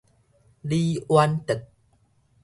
[0.63, 1.67] 李遠哲